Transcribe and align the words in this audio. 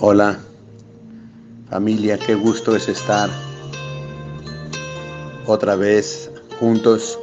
Hola, 0.00 0.40
familia, 1.70 2.18
qué 2.18 2.34
gusto 2.34 2.74
es 2.74 2.88
estar 2.88 3.30
otra 5.46 5.76
vez 5.76 6.32
juntos 6.58 7.16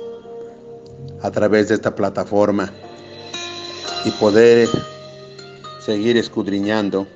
a 1.21 1.29
través 1.31 1.67
de 1.67 1.75
esta 1.75 1.93
plataforma 1.93 2.71
y 4.05 4.11
poder 4.11 4.69
seguir 5.85 6.15
escudriñando 6.15 7.07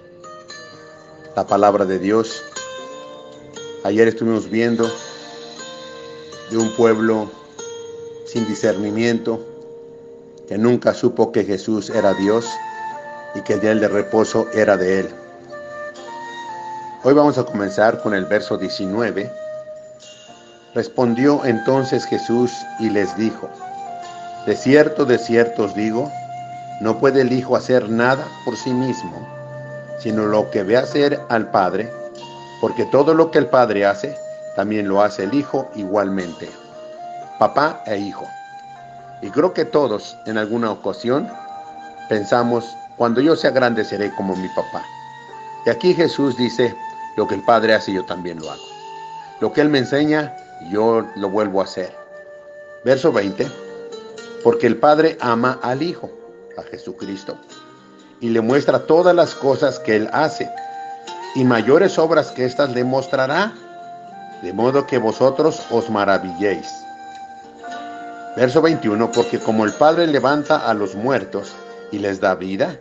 la 1.37 1.47
palabra 1.47 1.85
de 1.85 1.99
Dios. 1.99 2.44
Ayer 3.85 4.10
estuvimos 4.10 4.49
viendo 4.49 4.92
de 6.51 6.58
un 6.58 6.76
pueblo 6.76 7.31
sin 8.26 8.46
discernimiento 8.46 9.40
que 10.49 10.58
nunca 10.58 10.94
supo 10.94 11.31
que 11.31 11.46
Jesús 11.46 11.90
era 11.90 12.13
Dios 12.13 12.46
y 13.35 13.42
que 13.42 13.53
el 13.53 13.62
día 13.62 13.74
de 13.74 13.87
reposo 13.87 14.47
era 14.53 14.76
de 14.76 14.99
Él. 14.99 15.24
Hoy 17.08 17.14
vamos 17.14 17.38
a 17.38 17.44
comenzar 17.44 18.02
con 18.02 18.16
el 18.16 18.26
verso 18.26 18.58
19. 18.58 19.32
Respondió 20.73 21.45
entonces 21.45 22.04
Jesús 22.04 22.52
y 22.80 22.90
les 22.90 23.16
dijo, 23.16 23.48
De 24.48 24.55
cierto, 24.55 25.05
de 25.05 25.20
cierto 25.20 25.66
os 25.66 25.76
digo, 25.76 26.12
no 26.81 26.98
puede 26.98 27.22
el 27.22 27.31
Hijo 27.31 27.55
hacer 27.55 27.90
nada 27.90 28.26
por 28.44 28.58
sí 28.58 28.72
mismo, 28.72 29.20
sino 30.00 30.26
lo 30.26 30.50
que 30.50 30.64
ve 30.64 30.78
hacer 30.78 31.22
al 31.30 31.52
Padre, 31.52 31.94
porque 32.59 32.86
todo 32.86 33.14
lo 33.14 33.30
que 33.30 33.38
el 33.38 33.45
Padre 33.50 33.86
hace, 33.86 34.17
también 34.56 34.88
lo 34.88 35.03
hace 35.03 35.26
el 35.26 35.36
Hijo 35.36 35.70
igualmente. 35.76 36.50
Papá 37.38 37.84
e 37.86 38.00
Hijo. 38.00 38.26
Y 39.22 39.30
creo 39.30 39.53
que 39.53 39.66
todos 39.66 40.17
en 40.26 40.40
alguna 40.40 40.72
ocasión 40.72 41.31
pensamos, 42.09 42.66
cuando 42.98 43.22
yo 43.22 43.36
sea 43.36 43.52
grande 43.52 43.86
seré 43.86 44.12
como 44.16 44.36
mi 44.36 44.48
papá. 44.56 44.81
Y 45.67 45.70
aquí 45.70 45.94
Jesús 45.94 46.36
dice, 46.38 46.76
lo 47.16 47.28
que 47.28 47.36
el 47.36 47.44
Padre 47.44 47.74
hace, 47.74 47.94
yo 47.94 48.04
también 48.05 48.40
lo 48.40 48.52
hago. 48.52 48.64
Lo 49.39 49.53
que 49.53 49.62
Él 49.62 49.70
me 49.70 49.80
enseña, 49.80 50.36
yo 50.70 51.06
lo 51.16 51.30
vuelvo 51.30 51.62
a 51.62 51.66
hacer. 51.66 51.95
Verso 52.84 53.12
20. 53.12 53.48
Porque 54.44 54.67
el 54.67 54.78
Padre 54.78 55.17
ama 55.22 55.59
al 55.62 55.81
Hijo, 55.81 56.12
a 56.58 56.64
Jesucristo, 56.64 57.38
y 58.20 58.30
le 58.30 58.42
muestra 58.42 58.86
todas 58.86 59.16
las 59.16 59.34
cosas 59.34 59.80
que 59.80 59.95
Él 59.95 60.09
hace, 60.14 60.50
y 61.36 61.44
mayores 61.44 61.98
obras 61.98 62.31
que 62.31 62.45
éstas 62.45 62.72
le 62.72 62.84
mostrará, 62.84 63.54
de 64.42 64.54
modo 64.54 64.86
que 64.86 64.98
vosotros 64.98 65.61
os 65.72 65.89
maravilléis. 65.89 66.67
Verso 68.36 68.61
21. 68.61 69.11
Porque 69.11 69.39
como 69.39 69.66
el 69.66 69.73
Padre 69.73 70.08
levanta 70.08 70.70
a 70.70 70.73
los 70.73 70.95
muertos 70.95 71.54
y 71.92 72.00
les 72.00 72.20
da 72.20 72.36
vida, 72.36 72.80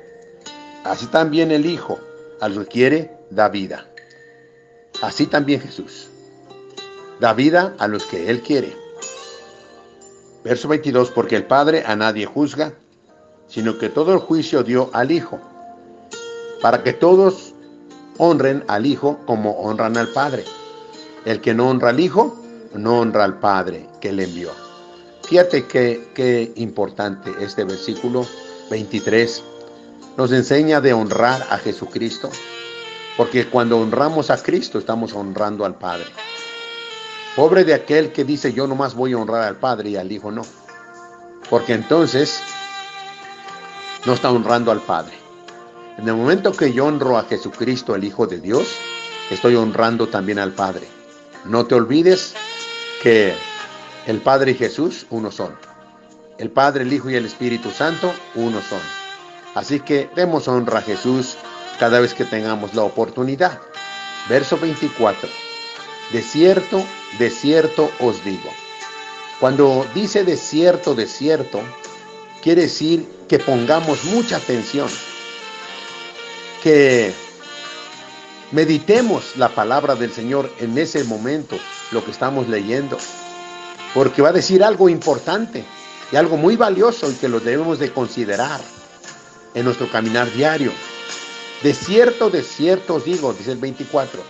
así 0.85 1.07
también 1.07 1.51
el 1.51 1.67
Hijo, 1.67 1.99
al 2.41 2.55
que 2.55 2.67
quiere, 2.67 3.17
da 3.31 3.49
vida. 3.49 3.87
Así 5.03 5.27
también 5.27 5.61
Jesús 5.61 6.09
da 7.21 7.33
vida 7.33 7.75
a 7.79 7.89
los 7.89 8.05
que 8.05 8.31
Él 8.31 8.43
quiere. 8.43 8.77
Verso 10.45 10.69
22, 10.69 11.11
porque 11.11 11.37
el 11.37 11.45
Padre 11.45 11.85
a 11.87 11.97
nadie 11.97 12.27
juzga, 12.27 12.75
sino 13.49 13.79
que 13.79 13.89
todo 13.89 14.13
el 14.13 14.19
juicio 14.19 14.63
dio 14.63 14.91
al 14.93 15.11
Hijo, 15.11 15.41
para 16.61 16.83
que 16.83 16.93
todos 16.93 17.55
honren 18.19 18.65
al 18.69 18.87
Hijo 18.87 19.19
como 19.27 19.53
honran 19.53 19.97
al 19.97 20.09
Padre. 20.09 20.45
El 21.25 21.41
que 21.41 21.55
no 21.55 21.71
honra 21.71 21.91
al 21.91 22.01
Hijo, 22.01 22.37
no 22.75 23.01
honra 23.01 23.25
al 23.25 23.39
Padre 23.39 23.89
que 24.01 24.13
le 24.13 24.25
envió. 24.25 24.51
Fíjate 25.23 25.67
qué, 25.67 26.11
qué 26.15 26.53
importante 26.57 27.33
este 27.41 27.65
versículo 27.65 28.27
23 28.71 29.43
nos 30.19 30.33
enseña 30.33 30.81
de 30.83 30.93
honrar 30.93 31.47
a 31.49 31.57
Jesucristo 31.57 32.31
porque 33.17 33.47
cuando 33.47 33.79
honramos 33.79 34.31
a 34.31 34.43
Cristo 34.43 34.79
estamos 34.79 35.13
honrando 35.13 35.65
al 35.65 35.77
Padre. 35.77 36.07
Pobre 37.37 37.65
de 37.65 37.75
aquel 37.75 38.13
que 38.13 38.25
dice 38.25 38.53
yo 38.53 38.67
nomás 38.67 38.95
voy 38.95 39.13
a 39.13 39.19
honrar 39.19 39.43
al 39.43 39.57
Padre 39.57 39.91
y 39.91 39.97
al 39.97 40.11
Hijo 40.11 40.31
no. 40.31 40.45
Porque 41.51 41.75
entonces 41.75 42.41
no 44.07 44.15
está 44.15 44.31
honrando 44.31 44.71
al 44.71 44.81
Padre. 44.81 45.13
En 45.99 46.09
el 46.09 46.15
momento 46.15 46.53
que 46.53 46.73
yo 46.73 46.87
honro 46.87 47.19
a 47.19 47.25
Jesucristo, 47.25 47.95
el 47.95 48.05
Hijo 48.05 48.27
de 48.27 48.41
Dios, 48.41 48.69
estoy 49.31 49.55
honrando 49.55 50.09
también 50.09 50.39
al 50.39 50.53
Padre. 50.53 50.89
No 51.45 51.67
te 51.67 51.75
olvides 51.75 52.35
que 53.03 53.35
el 54.07 54.19
Padre 54.21 54.53
y 54.53 54.55
Jesús 54.55 55.07
uno 55.11 55.31
son. 55.31 55.55
El 56.39 56.51
Padre, 56.51 56.83
el 56.83 56.93
Hijo 56.93 57.11
y 57.11 57.15
el 57.15 57.27
Espíritu 57.27 57.71
Santo 57.71 58.13
uno 58.35 58.61
son. 58.69 58.81
Así 59.55 59.81
que 59.81 60.11
demos 60.17 60.49
honra 60.49 60.81
a 60.81 60.83
Jesús 60.83 61.37
cada 61.85 62.01
vez 62.01 62.15
que 62.15 62.25
tengamos 62.25 62.73
la 62.73 62.83
oportunidad. 62.83 63.61
Verso 64.27 64.57
24. 64.57 65.29
De 66.13 66.23
cierto, 66.23 66.83
de 67.19 67.29
cierto 67.29 67.91
os 68.01 68.25
digo. 68.25 68.51
Cuando 69.39 69.87
dice 69.95 70.25
de 70.25 70.39
cierto, 70.39 70.95
de 70.95 71.07
cierto, 71.07 71.61
quiere 72.43 72.63
decir 72.63 73.07
que 73.29 73.39
pongamos 73.39 74.03
mucha 74.05 74.39
atención, 74.39 74.89
que 76.63 77.13
meditemos 78.51 79.37
la 79.37 79.51
palabra 79.51 79.95
del 79.95 80.11
Señor 80.11 80.51
en 80.61 80.79
ese 80.79 81.05
momento, 81.05 81.59
lo 81.91 82.03
que 82.03 82.13
estamos 82.13 82.49
leyendo, 82.49 82.97
porque 83.93 84.23
va 84.23 84.31
a 84.31 84.33
decir 84.33 84.65
algo 84.65 84.89
importante 84.89 85.67
y 86.11 86.17
algo 86.17 86.39
muy 86.39 86.57
valioso 86.57 87.11
y 87.11 87.15
que 87.17 87.29
lo 87.29 87.41
debemos 87.41 87.79
de 87.79 87.93
considerar 87.93 88.63
en 89.53 89.67
nuestro 89.67 89.91
caminar 89.91 90.33
diario. 90.33 90.73
De 91.65 91.73
cierto, 91.73 92.29
de 92.29 92.43
cierto 92.43 92.97
os 92.97 93.07
digo, 93.07 93.33
dice 93.33 93.53
el 93.53 93.57
24, 93.57 94.21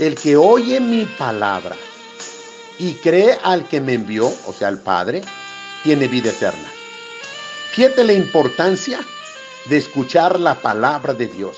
el 0.00 0.16
que 0.16 0.36
oye 0.36 0.80
mi 0.80 1.04
palabra 1.04 1.76
y 2.76 2.94
cree 2.94 3.38
al 3.44 3.68
que 3.68 3.80
me 3.80 3.92
envió, 3.92 4.26
o 4.26 4.52
sea, 4.52 4.66
al 4.66 4.80
Padre, 4.80 5.22
tiene 5.84 6.08
vida 6.08 6.30
eterna. 6.30 6.68
Fíjate 7.70 8.02
la 8.02 8.14
importancia 8.14 8.98
de 9.66 9.76
escuchar 9.76 10.40
la 10.40 10.56
palabra 10.56 11.14
de 11.14 11.28
Dios 11.28 11.56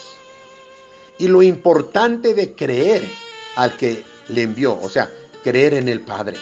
y 1.16 1.26
lo 1.26 1.42
importante 1.42 2.34
de 2.34 2.52
creer 2.52 3.08
al 3.56 3.78
que 3.78 4.04
le 4.28 4.42
envió, 4.42 4.78
o 4.78 4.90
sea, 4.90 5.10
creer 5.42 5.72
en 5.72 5.88
el 5.88 6.02
Padre. 6.02 6.36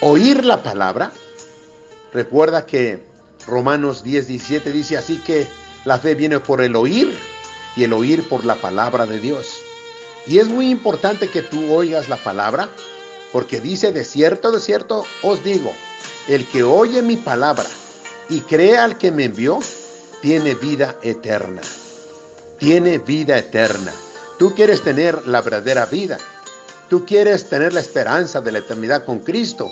Oír 0.00 0.46
la 0.46 0.62
palabra, 0.62 1.12
recuerda 2.10 2.64
que 2.64 3.04
Romanos 3.46 4.02
10, 4.02 4.28
17 4.28 4.72
dice 4.72 4.96
así 4.96 5.18
que 5.18 5.46
la 5.84 5.98
fe 5.98 6.14
viene 6.14 6.40
por 6.40 6.62
el 6.62 6.74
oír 6.74 7.29
el 7.84 7.92
oír 7.92 8.28
por 8.28 8.44
la 8.44 8.56
palabra 8.56 9.06
de 9.06 9.20
Dios. 9.20 9.62
Y 10.26 10.38
es 10.38 10.48
muy 10.48 10.70
importante 10.70 11.28
que 11.28 11.42
tú 11.42 11.72
oigas 11.72 12.08
la 12.08 12.16
palabra, 12.16 12.68
porque 13.32 13.60
dice, 13.60 13.92
de 13.92 14.04
cierto, 14.04 14.52
de 14.52 14.60
cierto, 14.60 15.04
os 15.22 15.42
digo, 15.42 15.72
el 16.28 16.46
que 16.46 16.62
oye 16.62 17.02
mi 17.02 17.16
palabra 17.16 17.66
y 18.28 18.40
cree 18.40 18.76
al 18.76 18.98
que 18.98 19.10
me 19.10 19.24
envió, 19.24 19.60
tiene 20.20 20.54
vida 20.54 20.96
eterna. 21.02 21.62
Tiene 22.58 22.98
vida 22.98 23.38
eterna. 23.38 23.92
Tú 24.38 24.54
quieres 24.54 24.82
tener 24.82 25.26
la 25.26 25.40
verdadera 25.40 25.86
vida. 25.86 26.18
Tú 26.88 27.06
quieres 27.06 27.48
tener 27.48 27.72
la 27.72 27.80
esperanza 27.80 28.40
de 28.40 28.52
la 28.52 28.58
eternidad 28.58 29.04
con 29.04 29.20
Cristo. 29.20 29.70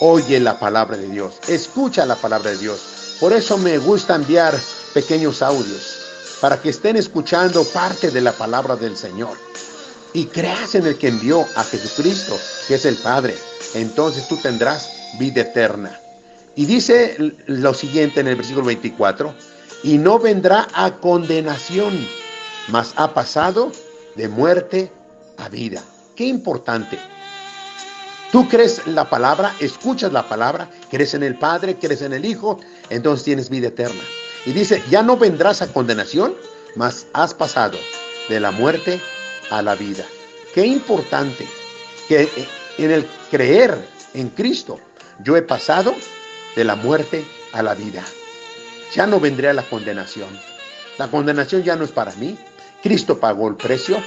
Oye 0.00 0.38
la 0.38 0.58
palabra 0.58 0.96
de 0.96 1.08
Dios. 1.08 1.38
Escucha 1.48 2.04
la 2.04 2.16
palabra 2.16 2.50
de 2.50 2.58
Dios. 2.58 3.16
Por 3.20 3.32
eso 3.32 3.56
me 3.56 3.78
gusta 3.78 4.14
enviar 4.14 4.54
pequeños 4.92 5.42
audios 5.42 6.07
para 6.40 6.60
que 6.60 6.70
estén 6.70 6.96
escuchando 6.96 7.64
parte 7.64 8.10
de 8.10 8.20
la 8.20 8.32
palabra 8.32 8.76
del 8.76 8.96
Señor 8.96 9.36
y 10.12 10.26
creas 10.26 10.74
en 10.74 10.86
el 10.86 10.96
que 10.96 11.08
envió 11.08 11.44
a 11.56 11.64
Jesucristo, 11.64 12.38
que 12.66 12.74
es 12.74 12.84
el 12.84 12.96
Padre. 12.96 13.36
Entonces 13.74 14.26
tú 14.28 14.36
tendrás 14.36 14.90
vida 15.18 15.42
eterna. 15.42 15.98
Y 16.54 16.66
dice 16.66 17.16
lo 17.46 17.74
siguiente 17.74 18.20
en 18.20 18.28
el 18.28 18.36
versículo 18.36 18.66
24, 18.66 19.34
y 19.84 19.98
no 19.98 20.18
vendrá 20.18 20.66
a 20.72 20.96
condenación, 20.96 22.06
mas 22.68 22.92
ha 22.96 23.14
pasado 23.14 23.70
de 24.16 24.28
muerte 24.28 24.90
a 25.36 25.48
vida. 25.48 25.82
Qué 26.16 26.24
importante. 26.24 26.98
Tú 28.32 28.48
crees 28.48 28.86
la 28.86 29.08
palabra, 29.08 29.54
escuchas 29.60 30.12
la 30.12 30.28
palabra, 30.28 30.68
crees 30.90 31.14
en 31.14 31.22
el 31.22 31.38
Padre, 31.38 31.76
crees 31.76 32.02
en 32.02 32.12
el 32.12 32.24
Hijo, 32.24 32.58
entonces 32.90 33.24
tienes 33.24 33.48
vida 33.48 33.68
eterna. 33.68 34.02
Y 34.46 34.52
dice, 34.52 34.82
ya 34.90 35.02
no 35.02 35.16
vendrás 35.16 35.62
a 35.62 35.72
condenación, 35.72 36.34
mas 36.76 37.06
has 37.12 37.34
pasado 37.34 37.78
de 38.28 38.40
la 38.40 38.50
muerte 38.50 39.00
a 39.50 39.62
la 39.62 39.74
vida. 39.74 40.04
Qué 40.54 40.66
importante 40.66 41.46
que 42.08 42.22
eh, 42.22 42.48
en 42.78 42.90
el 42.90 43.06
creer 43.30 43.78
en 44.14 44.28
Cristo 44.30 44.80
yo 45.22 45.36
he 45.36 45.42
pasado 45.42 45.94
de 46.56 46.64
la 46.64 46.76
muerte 46.76 47.24
a 47.52 47.62
la 47.62 47.74
vida. 47.74 48.04
Ya 48.94 49.06
no 49.06 49.20
vendré 49.20 49.48
a 49.48 49.52
la 49.52 49.62
condenación. 49.62 50.28
La 50.96 51.08
condenación 51.08 51.62
ya 51.62 51.76
no 51.76 51.84
es 51.84 51.90
para 51.90 52.12
mí. 52.14 52.38
Cristo 52.82 53.18
pagó 53.18 53.48
el 53.48 53.56
precio. 53.56 54.02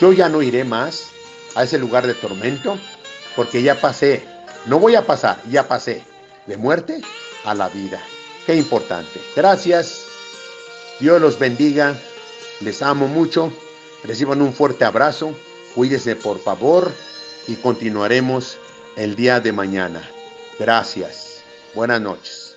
Yo 0.00 0.12
ya 0.12 0.28
no 0.28 0.42
iré 0.42 0.64
más 0.64 1.10
a 1.54 1.64
ese 1.64 1.78
lugar 1.78 2.06
de 2.06 2.14
tormento 2.14 2.78
porque 3.34 3.62
ya 3.62 3.80
pasé. 3.80 4.24
No 4.66 4.78
voy 4.78 4.94
a 4.94 5.06
pasar, 5.06 5.38
ya 5.50 5.66
pasé 5.66 6.04
de 6.46 6.56
muerte 6.56 7.00
a 7.44 7.54
la 7.54 7.68
vida. 7.68 8.00
Qué 8.46 8.56
importante. 8.56 9.20
Gracias. 9.36 10.06
Dios 11.00 11.20
los 11.20 11.38
bendiga. 11.38 11.96
Les 12.60 12.82
amo 12.82 13.08
mucho. 13.08 13.52
Reciban 14.04 14.42
un 14.42 14.52
fuerte 14.52 14.84
abrazo. 14.84 15.34
Cuídese 15.74 16.16
por 16.16 16.38
favor 16.40 16.92
y 17.46 17.56
continuaremos 17.56 18.58
el 18.96 19.16
día 19.16 19.40
de 19.40 19.52
mañana. 19.52 20.08
Gracias. 20.58 21.42
Buenas 21.74 22.00
noches. 22.00 22.51